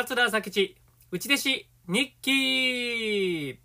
[0.00, 0.76] 桂朝吉
[1.10, 1.48] 内弟子
[1.88, 3.58] 日記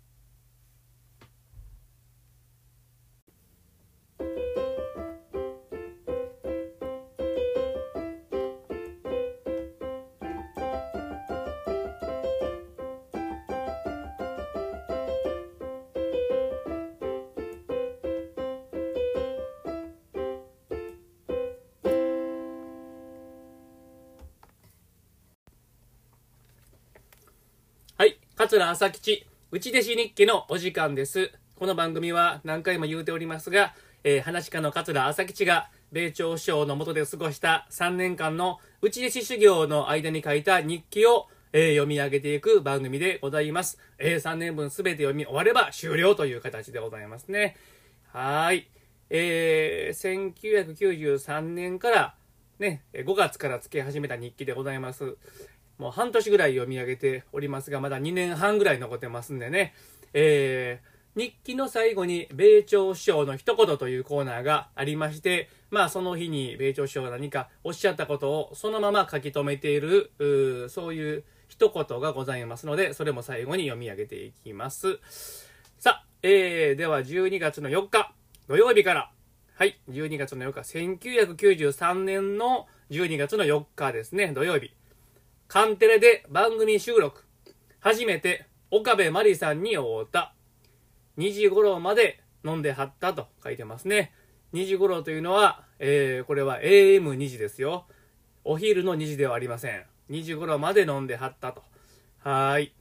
[28.46, 31.32] 桂朝吉、内弟子日記のお時間です。
[31.56, 33.72] この番組は何回も言うておりますが、
[34.04, 43.78] えー、話家の桂朝吉が、米朝首相の下で過ごした3年間の内弟子修行の間に書いた日記を、えー読み上げていく番組でございます。
[43.96, 47.56] えー3年分すべて読み終われば終了という形でございますね。
[48.12, 48.68] はい。
[49.08, 52.14] えー1993年から、
[52.58, 55.16] ね、5月から付け始めた日記でございます。
[55.78, 59.74] もう半年ぐらい読み上げておりますが、まだ2年半ぐらい残ってますんでね。
[60.12, 74.98] えー日記の最後に米朝首相の一言というコーナーがありまして、まあその日に米朝首相が何かおっしゃったことをそのまま書き留めている、うそういう一言がございますので、それも最後に読み上げていきます。
[75.78, 78.12] さあ、えー、では12月の4日、
[78.48, 79.12] 土曜日から、
[79.54, 84.72] はい、12月の4日、1993年の12月の4日ですね、土曜日。
[85.54, 87.22] カンテレで番組収録。
[87.78, 90.34] 初めて岡部真理さんに会うた。
[91.16, 94.12] 2時頃まで飲んではったと書いてますね。
[94.52, 97.86] 2時頃というのは、えーこれは AM2 時ですよ。
[98.42, 99.84] お昼の2時ではありません。
[100.10, 101.62] 2時頃まで飲んではったと。
[102.18, 102.74] はーい。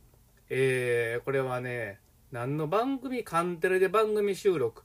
[0.50, 2.00] えーこれはね、
[2.32, 3.24] 何の番組？
[3.24, 4.82] カンテレで番組収録。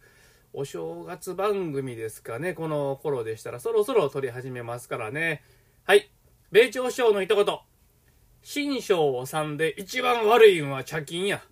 [0.53, 5.42] お正月番組ですかね、この頃でしたら、そろそろ撮り始めますからね。
[5.84, 6.11] はい。
[6.53, 7.47] 米朝首相の一言。
[8.42, 11.42] 新章さんで一番悪いんは茶金や。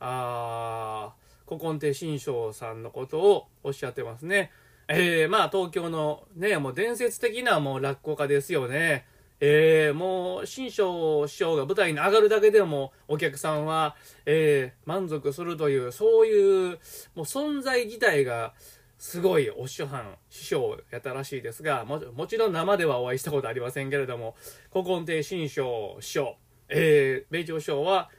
[0.00, 4.50] あー、古今亭新章さんのことをおっしゃってますね。
[4.88, 9.06] えー、まあ東京のね、もう伝説的なもう落語家ですよね。
[9.40, 13.94] えー、もう新章師匠が舞台に上がるだけでもお客さんは、
[14.26, 16.78] えー、満足するという、そういう
[17.14, 18.54] もう存在自体が
[18.98, 24.34] すごいお師匠藩師匠やったらしいですがももちろん生ではお会いしたことありませんけれども
[24.72, 26.36] 古今亭新章師匠、
[26.68, 28.10] えー、米朝師匠は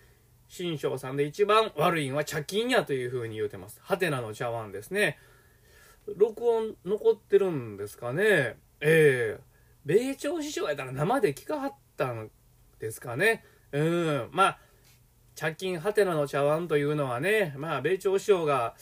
[0.49, 3.79] 新章さんで一番悪いんは茶金やというふうに言うてます。
[3.83, 5.19] ハテナの茶碗ですね。
[6.17, 8.57] 録音残ってるんですかね。
[8.81, 9.41] えー、
[9.85, 12.31] 米朝師匠やったら生で聞かはったん
[12.79, 13.45] ですかね。
[13.71, 14.29] うん。
[14.31, 14.59] まあ
[15.35, 18.73] 茶金ハテナの茶碗というのはねまあ米朝師匠が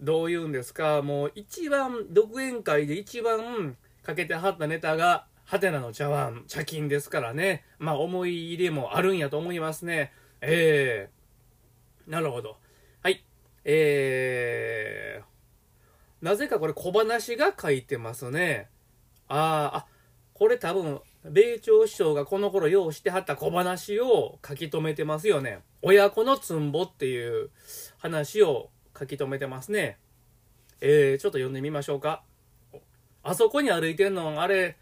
[0.00, 1.02] どう言うんですか？
[1.02, 7.64] もう一番独演会で一番かけてはったネタがハテナの茶碗茶金ですからね。
[7.78, 10.12] まあ思い入れもあるんやと思いますね。
[10.40, 12.10] ええ。
[12.10, 12.56] なるほど。
[13.02, 13.22] はい。
[13.64, 18.70] えー、なぜかこれ小話が書いてますね。
[19.28, 19.86] あーあ
[20.32, 25.60] これ多分米朝師匠がこの頃ようしてはった小話を書き留めてますよね。
[25.82, 27.50] 親子のつんぼっていう
[27.98, 29.96] 話を書き留めてますね。
[30.82, 32.22] えー、ちょっと読んでみましょうか。
[33.22, 34.76] あそこに歩いてんのあれ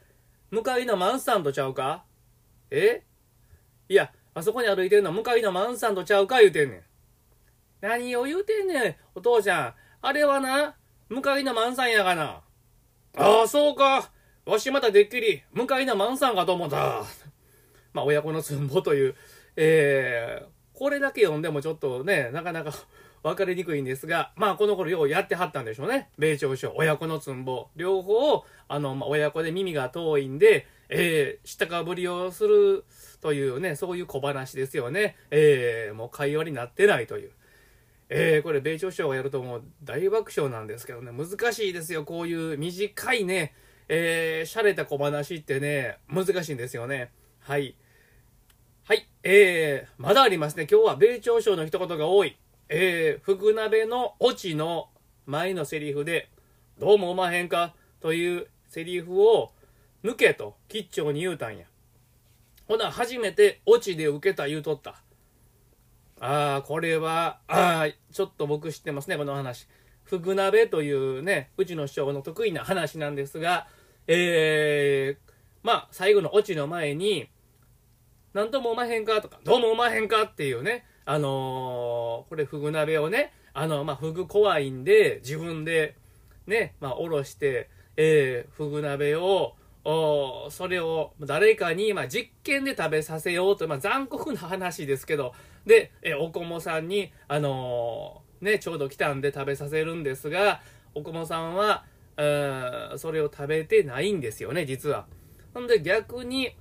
[0.50, 2.04] 向かいのマンさんとちゃうか？
[2.70, 3.04] え？
[3.88, 6.40] いやあそこに歩いてんの向かいのマンさんとちゃうか？
[6.40, 6.82] 言うてんねん。
[7.80, 9.74] 何を言うてんねんお父ちゃん。
[10.02, 10.74] あれはな
[11.08, 12.42] 向かいのマンさんやがな。
[13.16, 14.10] ああそうか。
[14.46, 17.04] わしまたでっきり向かいのマンさんかと思った。
[17.92, 19.14] まあ親子のつんぼという。
[19.56, 22.72] えー、これだけ読んでもちょっとねなかなか
[23.28, 26.10] 分かりにくいんですがまあこの頃ようやってはったんでしょうね。
[26.18, 27.68] 米朝首相親子のつんぼ。
[27.76, 32.84] 両方あの、まあ、親子で耳が遠いんでえー、下かぶりをする
[33.20, 35.16] というねそういう小話ですよね。
[35.30, 37.30] えー、もう会話になってないという。
[38.10, 41.12] えー、これ米朝首相がやるともう大爆笑なんですけどね。
[41.12, 43.52] 難しいですよこういう短いね
[43.88, 45.98] えー、洒落た小話ってね。
[46.08, 47.10] 難しいんですよね。
[47.40, 47.74] はい。
[48.84, 49.08] はい。
[49.22, 50.66] えー、まだありますね。
[50.70, 52.36] 今日は米朝首相の一言が多い。
[52.68, 54.90] えー、福鍋のオチの
[55.26, 56.28] 前のセリフで
[56.78, 59.52] 「どうもおまへんか?」というセリフを
[60.04, 61.66] 抜けと吉兆に言うたんや
[62.66, 65.02] ほな初めてオチで受けた言うとった
[66.20, 69.66] ああこれはああちょっと僕知ってますねこの話
[70.04, 73.66] 福鍋というねうちの師匠の得意な話なんですが
[74.06, 75.32] えー、
[75.62, 77.28] まあ最後のオチの前に
[78.34, 85.96] 「なんともおまへんか?」とか「どうもおまへんか?」っていうねあのーこれフグ鍋をねあのまあフグ怖いんで自分で
[86.46, 95.32] ねまあおろして、えー、フグ鍋をおそれを誰かに、まあ、実験で食べさせようと、まあ、残酷な話ですけど、
[95.64, 100.60] で、えおこもさんに、あのー、ね、ちょうど来たんで食べさせるんですが、
[100.94, 101.86] おこもさんは、
[102.98, 105.06] それを食べてないんですよね、実は。
[105.54, 106.54] ほんで逆に、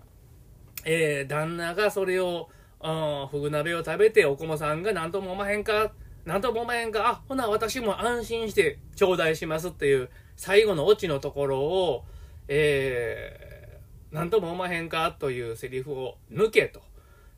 [0.85, 2.47] えー、旦那がそれを、
[2.79, 5.91] ふぐ鍋を食べて、おこもさんが何とも思わへんか、
[6.25, 12.05] 何とも思わへんか、あ、ほな私も安心して頂戴しますっていう最後のオチのところを、
[12.47, 16.81] えー、何とも思わへんかというセリフを抜けと。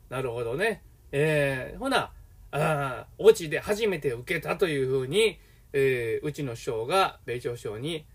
[0.09, 0.81] なるほどね。
[1.12, 2.12] えー、ほな、
[2.51, 5.39] あオチで初めて受けたというふうに、
[5.71, 8.06] えー、うちの師匠が米朝師匠に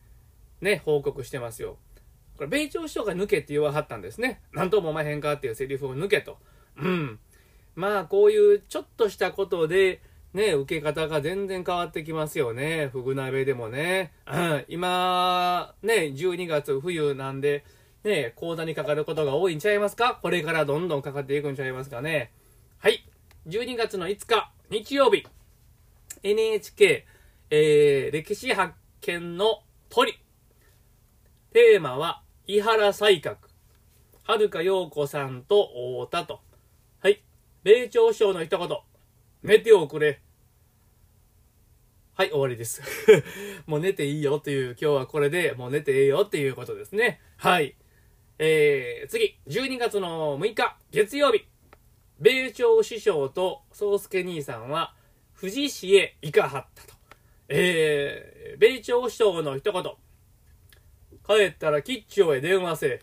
[0.60, 1.78] ね、報告してますよ。
[2.36, 4.42] これ、米朝師匠が抜けって言わはったんですね。
[4.52, 6.38] 何とも思わへんかっていうセリフを抜けと。
[6.76, 7.18] うん。
[7.74, 10.00] まあ、こういうちょっとしたことで、
[10.32, 12.88] ね、受け方が全然変わってきますよね。
[12.92, 14.12] ふぐ鍋でもね。
[14.26, 17.64] うん、今、ね、12月冬なんで、
[18.02, 20.18] ね、講座にかかることが多いんちゃいますか？
[20.20, 22.32] これからどんどんかかっていくんちゃいますかね。
[22.78, 23.04] はい。
[23.46, 25.24] 12月の5日、日曜日、
[26.22, 27.06] NHK、
[27.50, 30.14] えー、歴史発見の鳥。
[31.52, 33.36] テーマは、伊原西閣。
[34.24, 35.70] 遥か陽子さんと
[36.06, 36.40] 太田と。
[37.64, 38.68] 米朝首相の一言。
[39.42, 40.20] 寝ておくれ。
[42.14, 42.82] はい、終わりです。
[43.64, 47.22] もう寝ていいよっていう、今日はこれでもう寝ていいよっていうことですね。
[47.38, 47.74] はい。
[48.38, 51.46] えー、次、12月の6日、月曜日。
[52.20, 54.94] 米朝師匠と宗介兄さんは、
[55.40, 56.92] 富士市へ行かはったと。
[57.48, 59.82] えー、米朝師匠の一言。
[61.26, 63.00] 帰ったら吉兆へ電話せ。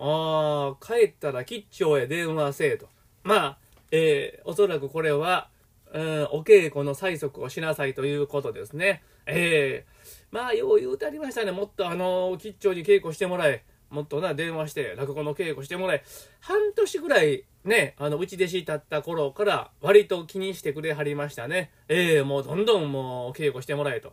[0.00, 2.88] ああ、帰ったら吉兆へ電話せと。
[3.22, 5.48] まあ、えー、おそらくこれは、
[5.92, 9.02] うん、お稽古の催促をしなさいということですね。
[9.26, 11.52] ええー、まあ、よう言うてありましたね。
[11.52, 13.64] もっとあの、吉兆に稽古してもらえ。
[13.90, 16.04] もっとな、電話して、落語の稽古してもらえ。
[16.40, 21.70] 半年ぐらい、ね、あの、内弟子だった頃から、割と気にしてくれはりましたね。
[21.88, 24.12] ええー、もうどんどんもう稽古してもらえと。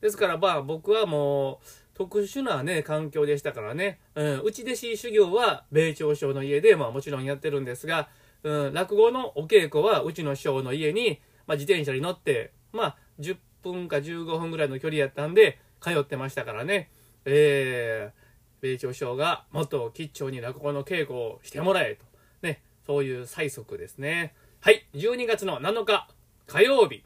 [0.00, 4.00] ですから、まあ、僕はもう、特殊なね、環境でしたからね。
[4.14, 8.08] うん、内弟子修行は、米朝省の家で、まあもちろんやってるんですが、
[8.42, 16.90] うん、落語のお稽古はうちの師匠の家に、まあ、自転車に乗って、まあ、10分か15分ぐらいの距離やったんで、通ってましたからね。
[17.24, 22.04] えー、米朝師匠がもっと吉兆に落語の稽古をしてもらえと。
[22.42, 24.34] ね、そういう催促ですね。
[24.60, 26.08] はい、12月の7日、
[26.46, 27.02] 火曜日。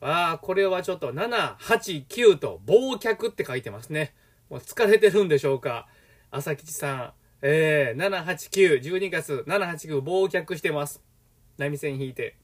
[0.00, 4.14] ああ、これはちょっと7、8、9と忘却って書いてますね。
[4.50, 5.88] もう疲れてるんでしょうか。
[6.30, 7.12] 朝吉さん。
[7.44, 11.02] えー、789、12月、789、忘却してます。
[11.58, 12.36] 波線引いて。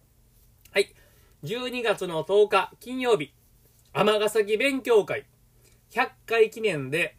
[0.73, 0.93] はい。
[1.45, 3.33] 12月の10日、金曜日、
[3.93, 5.27] 尼崎勉強会、
[5.93, 7.17] 100回記念で、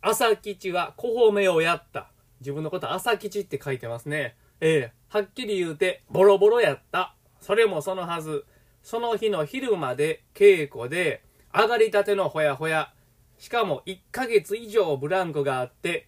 [0.00, 2.12] 朝吉は小褒めをやった。
[2.38, 4.36] 自分のこと朝吉って書いてますね。
[4.60, 7.16] えー、はっきり言うて、ボロボロやった。
[7.40, 8.46] それもそのはず。
[8.84, 12.92] その日の昼まで稽古で、上がりたてのほやほや。
[13.38, 16.07] しかも1ヶ月以上ブランクがあって、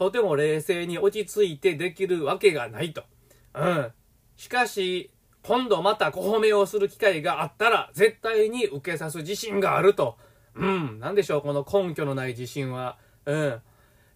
[0.00, 3.02] とても冷静に落ち着いてできるわけがないと。
[3.54, 3.92] うん。
[4.34, 5.10] しかし、
[5.42, 10.16] 今度また小褒めをする機会があったら、絶対に受けさす自信があると。
[10.54, 11.00] うん。
[11.00, 12.96] なんでしょう、この根拠のない自信は。
[13.26, 13.60] うん。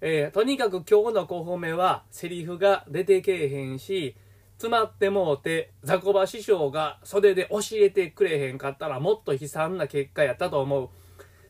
[0.00, 4.16] えー、とにかく今日の小褒めは、セリフが出てけえへんし、
[4.56, 10.88] 詰まってもうて、ザコバ師匠が袖で教えてくれへんかったら、もっと悲惨な結果やったと思う。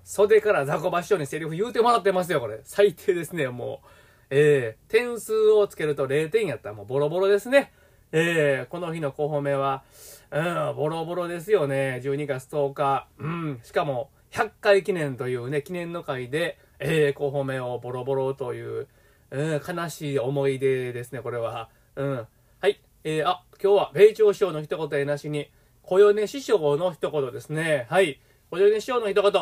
[0.02, 2.62] 袖からザコバ師匠にセリフ言うてもらってますよ、これ。
[2.64, 3.86] 最低ですね、もう。
[4.30, 7.72] えー、点数をつけると0点やったらもうボロボロですね。
[8.12, 9.82] えー、この日の小褒めは、
[10.30, 10.40] う
[10.72, 12.00] ん、ボロボロですよね。
[12.02, 13.08] 12月10日。
[13.18, 18.86] うん、しかも、100回記念というね、記念の会で、えー、小褒めをボロボロという、
[19.30, 21.70] うん、悲しい思い出ですね、これは。
[21.96, 22.26] うん。
[22.60, 22.80] はい。
[23.02, 25.50] えー、あ、今日は、米朝師匠の一言やなしに、
[25.82, 27.86] 小米師匠の一言ですね。
[27.90, 28.20] はい。
[28.50, 29.32] 小米師匠の一言。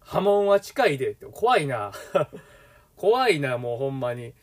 [0.00, 1.92] 波紋は近いで、怖いな。
[3.00, 4.34] 怖いな、もうほんまに。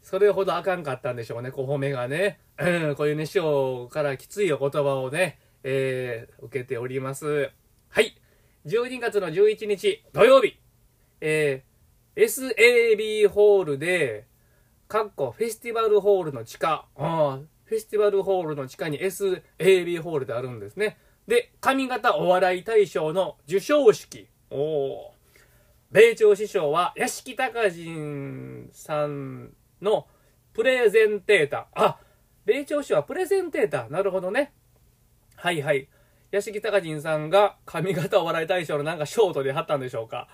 [0.00, 2.38] それほどあかんかったんでしょうね、小褒めがね。
[2.58, 7.50] うん、こういうね、師匠からきついお言葉をね、えー、受けております。
[7.88, 8.16] はい。
[8.66, 10.56] 12月の11日、土曜日。
[11.20, 14.26] えー、SAB ホールで、
[14.86, 20.98] かっこフェスティバルホールの地下、あフェスティバルホールの地下に SAB ホールであるんですね。
[21.26, 24.28] で、上方お笑い大賞の授賞式。
[24.50, 25.13] おー。
[25.94, 30.08] 米朝師匠は屋敷隆人さんの
[30.52, 31.84] プレゼンテーター。
[31.84, 31.98] あ、
[32.44, 33.92] 米朝師匠はプレゼンテーター。
[33.92, 34.52] なるほどね。
[35.36, 35.88] はいはい。
[36.32, 40.26] 屋敷隆人さんが上方お笑い大賞のなんかショートで貼ったんでしょうか。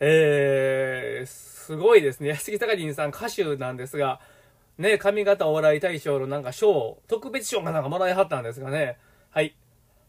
[0.00, 2.30] えー、すごいですね。
[2.30, 4.18] 安木隆人さん歌手なんですが、
[4.78, 8.96] ね、上方お笑い大賞のなんか賞、特別賞かなんかもらいはったんですがね。
[9.28, 9.54] はい。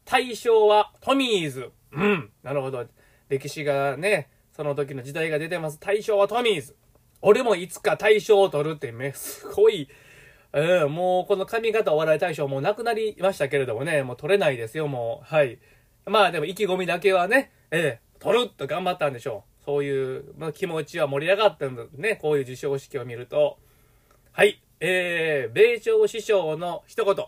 [0.05, 1.71] 大賞はトミーズ。
[1.91, 2.31] うん。
[2.41, 2.85] なるほど。
[3.27, 5.79] 歴史がね、その時の時代が出てます。
[5.79, 6.75] 大賞はトミーズ。
[7.21, 9.87] 俺もいつか大賞を取るってめ、すごい、
[10.51, 15.25] うん、もうこの上方お笑い大賞もうなくなりましたけれどもね、もう取れないですよ、もう。
[15.25, 15.57] はい。
[16.05, 19.65] まあでも意気込みだけはね、ええ、取るっと頑張ったんでしょう。
[19.65, 23.57] そういう、まあ、気持ちは盛り上がったんだね、こういう授賞式を見ると。
[24.31, 24.61] はい。
[24.79, 27.25] えー、米朝師匠の一言。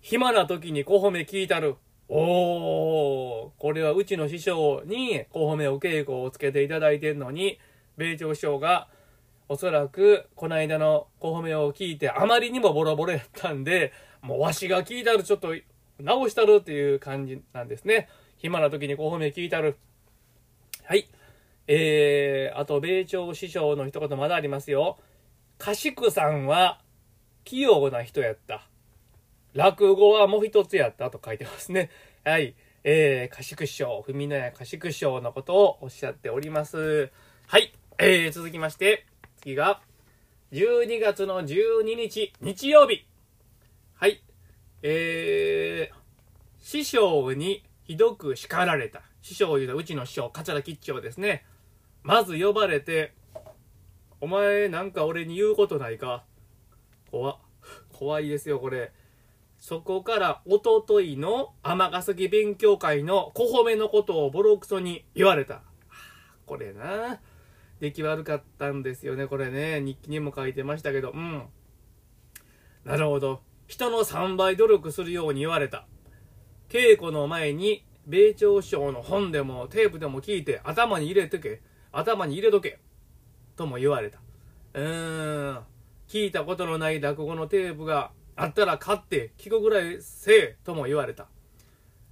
[0.00, 1.76] 暇な時に小褒め聞いたる。
[2.08, 7.58] おー、これはうちの師匠に小褒めお稽古をつけていただいてるのに、
[7.96, 8.88] 米朝師匠が
[9.48, 15.54] おそらくこの間の小褒めを聞いてあまりにもボロボロやったんで、もうわしが聞いたるちょっと
[15.98, 18.08] 直したるっていう感じなんですね。
[18.38, 19.76] 暇な時に小褒め聞いたる。
[20.84, 21.08] はい。
[21.68, 24.98] えー、あと、米朝師匠の一言まだありますよ。
[25.58, 26.80] かしくさんは
[27.44, 28.68] 器用な人やった。
[29.56, 31.90] 落語はもう一つやったと書いてますね。
[32.24, 32.54] はい。
[32.84, 37.10] えー、かしく師匠、文野屋かしく師匠のことをおっしゃっております。
[37.46, 37.72] はい。
[37.98, 39.06] えー、続きまして、
[39.40, 39.80] 次が、
[40.52, 43.06] 12月の12日、日曜日。
[43.94, 44.22] はい。
[44.82, 45.96] えー、
[46.60, 49.02] 師匠にひどく叱られた。
[49.22, 51.44] 師匠いうのはうちの師匠、桂吉兆ですね。
[52.02, 53.14] まず呼ばれて、
[54.20, 56.24] お前なんか俺に言うことないか？
[57.10, 57.38] 怖
[57.92, 58.92] 怖いですよ、これ。
[59.58, 65.62] そこからおとといの尼崎勉強会の小褒めのことをボロクソに言われた。
[66.44, 67.20] これな。
[67.80, 69.80] 出来悪かったんですよね、これね。
[69.80, 71.42] 日記にも書いてましたけど、うん。
[72.84, 73.42] なるほど。
[73.66, 75.86] 人の3倍努力するように言われた。
[76.68, 81.60] 稽古の前に、米朝省の本でもテープでも聞いて頭に入れとけ。
[81.92, 82.78] 頭に入れとけ。
[83.56, 84.20] とも言われた。
[84.74, 85.60] うーん。
[86.08, 91.24] 聞いたことのない落語のテープがあったら買って聞くぐらいせえとも言われた。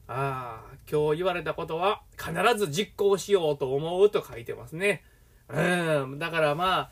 [0.06, 5.02] ああ、今日言われたことは必ず実行しようと思うと書いてますね。
[5.48, 6.18] うん。
[6.18, 6.90] だからまあ、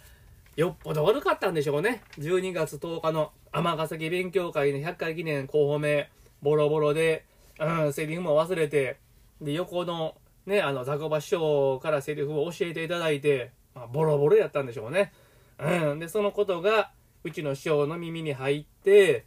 [0.56, 2.02] よっぽど悪かったんでしょうね。
[2.18, 6.10] 12月10日の尼崎勉強会の100回記念候補名、
[6.42, 7.24] ボロボロで、
[7.58, 8.98] うん、セリフも忘れて、
[9.40, 10.14] で、横の
[10.46, 15.12] ね、あの、ザコバ師匠からセリフを教えていただいて、まあ、ボロボロやったんでしょうね。
[15.58, 15.98] うん。
[15.98, 16.90] で、そのことが、
[17.24, 19.24] うちの師匠の耳に入って、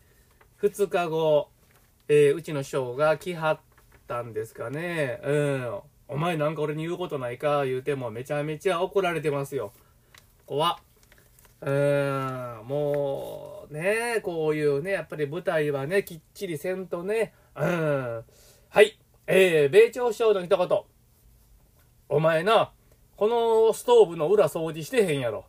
[0.61, 1.49] 2日後、
[2.07, 3.59] えー、うちの師匠が来はっ
[4.07, 5.19] たんですかね。
[5.23, 5.79] うん。
[6.07, 9.73] お前なんか俺に言うことないか言うてもめちゃめちゃ怒られてますよ。
[10.45, 10.79] 怖
[11.61, 17.33] うーん、もうね、こういうね、やっぱり舞台はね、きっちりせんとね。
[17.55, 18.23] うん。
[18.69, 18.99] はい。
[19.27, 20.79] えー、米朝師匠の一言。
[22.09, 22.71] お前な、
[23.17, 25.45] このストーブの裏掃除してへんやろ。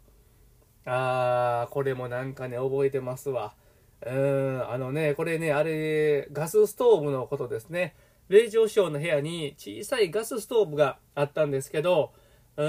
[0.86, 3.54] あー、これもなんかね、覚えてますわ。
[4.02, 7.94] うーん、あのね、これね、あれ、ガスストーブのことですね。
[8.28, 12.12] 米朝省の部屋に小さいガスストーブがあったんですけど、
[12.56, 12.66] うん、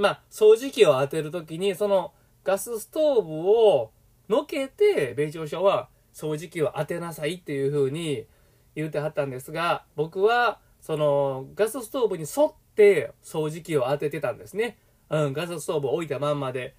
[0.00, 2.12] まあ、掃除機を当てるときに、その
[2.44, 3.92] ガスストーブを
[4.28, 8.26] のけて、米朝省は掃除機を当てなさいっていう風に
[8.74, 14.78] 言うてはったんですが、僕は、その、ガスストーブに沿って掃除機を当ててたんですね。
[15.10, 16.74] うん、ガスストーブを置いたまんまで。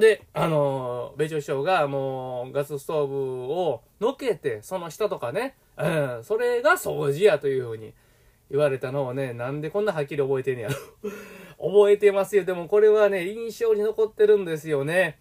[0.00, 3.16] で、あの米朝首相がもうガスストーブ
[3.52, 5.88] をのけて、その下とかね、う
[6.20, 7.94] ん、それが掃除やというふうに
[8.50, 10.74] 言われたのをね、なんでこんなはっきり覚えてんやろ。
[11.58, 12.44] 覚えてますよ。
[12.44, 15.18] でもこれはね、印象に残ってるんですよね。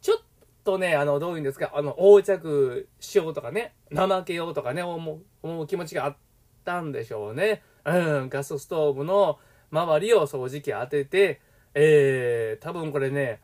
[0.00, 0.18] ちょっ
[0.64, 6.16] とね、あの、どういうんですか、あの、横着しようとかね、怠けようとかね、思う、思う気持ちがあっ
[6.64, 7.62] たんでしょうね。
[7.84, 7.92] う
[8.24, 9.38] ん、ガスストーブの
[9.70, 11.40] 周りを掃除機当てて、
[11.74, 13.40] えー、多分これね、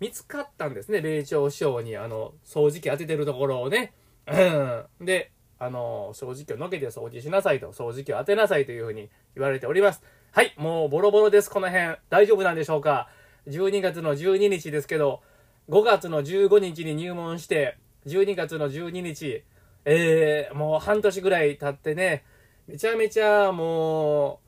[0.00, 3.94] 見つかったんですね、米朝首相に、あの、掃除機当ててるところをね。
[4.26, 5.06] うん。
[5.06, 10.02] で、あの、掃除機をのけて掃除しなさいと、掃除機を当てなさいというふうに言われております。
[10.32, 11.96] はい、もうボロボロです、この辺。
[12.10, 13.08] 大丈夫なんでしょうか
[13.46, 15.22] ?12 月の12日ですけど、
[15.70, 19.44] 5月の15日に入門して、12月の12日、
[19.86, 22.24] えー、もう半年ぐらい経ってね、
[22.66, 24.40] めちゃめちゃも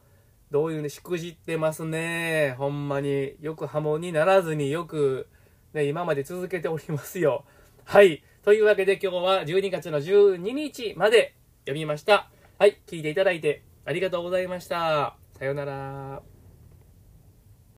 [0.50, 2.54] う、どういうね、しくじってますね。
[2.58, 3.34] ほんまに。
[3.40, 5.28] よく波紋にならずによく、
[5.74, 7.44] ね、今まで続けておりますよ。
[7.84, 8.22] はい。
[8.42, 11.34] というわけで今日は12月の12日まで
[11.66, 12.30] 読みました。
[12.58, 12.78] はい。
[12.86, 15.16] 聞いていただいてありがとうございました。
[15.38, 16.37] さようなら。